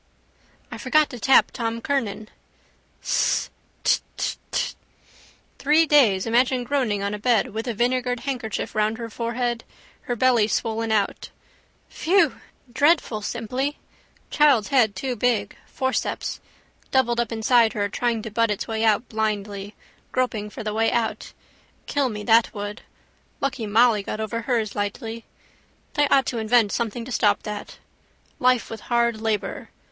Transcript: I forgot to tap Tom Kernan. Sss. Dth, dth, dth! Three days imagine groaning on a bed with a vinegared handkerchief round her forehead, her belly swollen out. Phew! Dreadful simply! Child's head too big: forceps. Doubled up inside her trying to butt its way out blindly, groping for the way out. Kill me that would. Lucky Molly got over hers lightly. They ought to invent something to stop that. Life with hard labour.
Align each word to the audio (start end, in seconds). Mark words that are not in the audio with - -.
I 0.71 0.79
forgot 0.79 1.11
to 1.11 1.19
tap 1.19 1.51
Tom 1.51 1.79
Kernan. 1.79 2.29
Sss. 3.03 3.51
Dth, 3.83 4.01
dth, 4.17 4.37
dth! 4.51 4.75
Three 5.59 5.85
days 5.85 6.25
imagine 6.25 6.63
groaning 6.63 7.03
on 7.03 7.13
a 7.13 7.19
bed 7.19 7.53
with 7.53 7.67
a 7.67 7.75
vinegared 7.75 8.21
handkerchief 8.21 8.73
round 8.73 8.97
her 8.97 9.11
forehead, 9.11 9.63
her 10.09 10.15
belly 10.15 10.47
swollen 10.47 10.91
out. 10.91 11.29
Phew! 11.87 12.41
Dreadful 12.73 13.21
simply! 13.21 13.77
Child's 14.31 14.69
head 14.69 14.95
too 14.95 15.15
big: 15.15 15.55
forceps. 15.67 16.39
Doubled 16.89 17.19
up 17.19 17.31
inside 17.31 17.73
her 17.73 17.87
trying 17.87 18.23
to 18.23 18.31
butt 18.31 18.49
its 18.49 18.67
way 18.67 18.83
out 18.83 19.07
blindly, 19.07 19.75
groping 20.11 20.49
for 20.49 20.63
the 20.63 20.73
way 20.73 20.91
out. 20.91 21.31
Kill 21.85 22.09
me 22.09 22.23
that 22.23 22.51
would. 22.55 22.81
Lucky 23.39 23.67
Molly 23.67 24.01
got 24.01 24.19
over 24.19 24.41
hers 24.41 24.73
lightly. 24.73 25.25
They 25.93 26.07
ought 26.07 26.25
to 26.25 26.39
invent 26.39 26.71
something 26.71 27.05
to 27.05 27.11
stop 27.11 27.43
that. 27.43 27.77
Life 28.39 28.71
with 28.71 28.81
hard 28.89 29.21
labour. 29.21 29.69